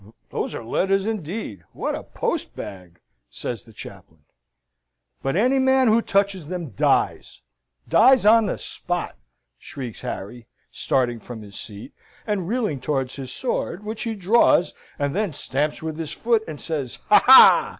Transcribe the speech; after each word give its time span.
"Those 0.31 0.55
are 0.55 0.63
letters, 0.65 1.05
indeed. 1.05 1.63
What 1.73 1.93
a 1.93 2.01
post 2.01 2.55
bag!" 2.55 3.01
says 3.29 3.63
the 3.65 3.71
chaplain. 3.71 4.23
"But 5.21 5.35
any 5.35 5.59
man 5.59 5.89
who 5.89 6.01
touches 6.01 6.47
them 6.47 6.69
dies 6.71 7.41
dies 7.87 8.25
on 8.25 8.47
the 8.47 8.57
spot!" 8.57 9.15
shrieks 9.59 10.01
Harry, 10.01 10.47
starting 10.71 11.19
from 11.19 11.43
his 11.43 11.53
seat, 11.53 11.93
and 12.25 12.47
reeling 12.47 12.79
towards 12.81 13.17
his 13.17 13.31
sword; 13.31 13.83
which 13.85 14.01
he 14.01 14.15
draws, 14.15 14.73
and 14.97 15.15
then 15.15 15.33
stamps 15.33 15.83
with 15.83 15.99
his 15.99 16.11
foot, 16.11 16.43
and 16.47 16.59
says, 16.59 16.95
"Ha! 17.09 17.21
ha!" 17.23 17.69